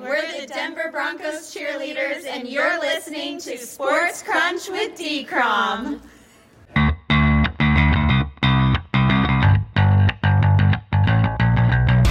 [0.00, 5.24] We're the Denver Broncos cheerleaders, and you're listening to Sports Crunch with D.
[5.24, 6.00] Crom.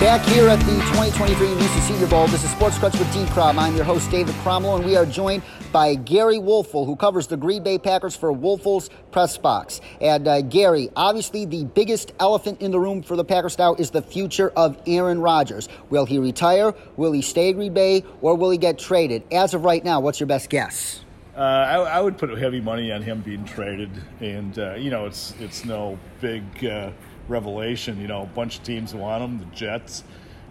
[0.07, 3.25] Back here at the 2023 UC Senior Bowl, this is Sports Crunch with D.
[3.33, 3.59] Crom.
[3.59, 7.35] I'm your host, David Cromwell, and we are joined by Gary Woelfel, who covers the
[7.35, 9.81] Green Bay Packers for Woelfel's Press Box.
[9.99, 13.91] And uh, Gary, obviously the biggest elephant in the room for the Packers now is
[13.91, 15.67] the future of Aaron Rodgers.
[15.89, 16.73] Will he retire?
[16.95, 18.05] Will he stay at Green Bay?
[18.21, 19.23] Or will he get traded?
[19.33, 21.03] As of right now, what's your best guess?
[21.35, 25.05] Uh, I, I, would put heavy money on him being traded, and uh, you know
[25.05, 26.89] it's it's no big uh,
[27.29, 27.99] revelation.
[27.99, 29.39] You know, a bunch of teams want him.
[29.39, 30.03] The Jets.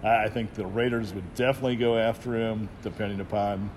[0.04, 3.70] I think the Raiders would definitely go after him, depending upon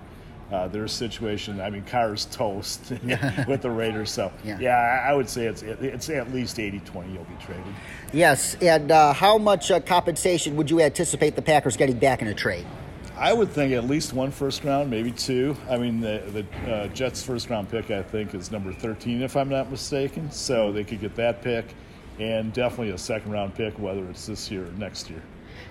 [0.52, 1.60] uh, their situation.
[1.60, 2.90] I mean, Carr's toast
[3.48, 4.10] with the Raiders.
[4.10, 7.64] So, yeah, yeah I would say it's it's at least 80 20 you'll be traded.
[8.12, 8.56] Yes.
[8.60, 12.34] And uh, how much uh, compensation would you anticipate the Packers getting back in a
[12.34, 12.66] trade?
[13.16, 15.54] I would think at least one first round, maybe two.
[15.68, 16.22] I mean, the,
[16.64, 20.30] the uh, Jets' first round pick, I think, is number 13, if I'm not mistaken.
[20.30, 21.66] So they could get that pick
[22.20, 25.22] and definitely a second round pick, whether it's this year or next year.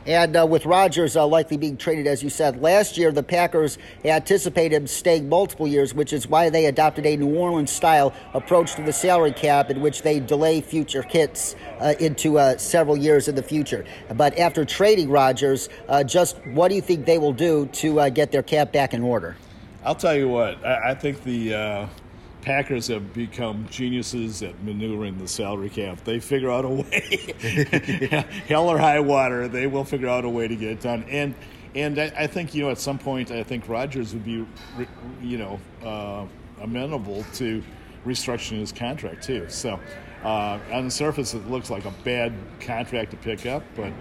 [0.05, 3.77] And uh, with Rodgers uh, likely being traded, as you said, last year the Packers
[4.03, 8.75] anticipated him staying multiple years, which is why they adopted a New Orleans style approach
[8.75, 13.27] to the salary cap in which they delay future hits uh, into uh, several years
[13.27, 13.85] in the future.
[14.15, 18.09] But after trading Rodgers, uh, just what do you think they will do to uh,
[18.09, 19.35] get their cap back in order?
[19.83, 21.87] I'll tell you what, I, I think the
[22.49, 26.03] Packers have become geniuses at maneuvering the salary cap.
[26.03, 30.47] They figure out a way, hell or high water, they will figure out a way
[30.47, 31.05] to get it done.
[31.11, 31.35] And
[31.75, 34.47] and I, I think you know at some point I think Rodgers would be,
[35.21, 36.25] you know, uh,
[36.59, 37.61] amenable to
[38.03, 39.45] restructuring his contract too.
[39.47, 39.79] So
[40.23, 43.93] uh, on the surface it looks like a bad contract to pick up, but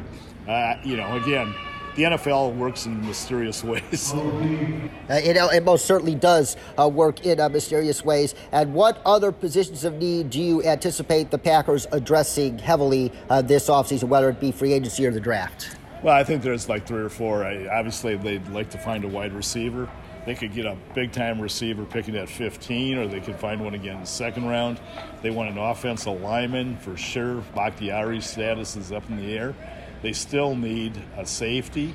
[0.51, 1.55] uh, you know again
[1.99, 4.13] the NFL works in mysterious ways.
[4.15, 8.37] Uh, it, it, most certainly does uh, work in uh, mysterious ways.
[8.53, 13.69] And what other positions of need do you anticipate the Packers addressing heavily uh, this
[13.69, 15.78] offseason, whether it be free agency or the draft?
[16.03, 17.45] Well, I think there's like three or four.
[17.45, 19.89] I, obviously, they'd like to find a wide receiver.
[20.27, 23.75] They could get a big time receiver picking at 15, or they could find one
[23.75, 24.81] again in the second round.
[25.23, 27.43] They want an offensive lineman for sure.
[27.55, 29.55] Bakhtiari's status is up in the air.
[30.03, 31.95] They still need a safety.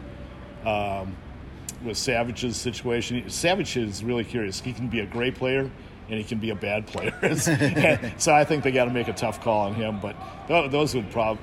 [0.65, 1.15] Um,
[1.83, 4.59] with Savage's situation, Savage is really curious.
[4.59, 5.69] He can be a great player
[6.09, 7.13] and he can be a bad player.
[8.17, 9.99] so I think they got to make a tough call on him.
[9.99, 10.15] But
[10.47, 11.39] those would prob-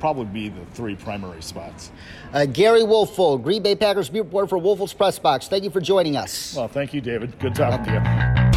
[0.00, 1.92] probably be the three primary spots.
[2.32, 5.46] Uh, Gary Woelfel, Green Bay Packers beat reporter for Woelfel's Press Box.
[5.46, 6.54] Thank you for joining us.
[6.56, 7.38] Well, thank you, David.
[7.38, 8.49] Good talking to you.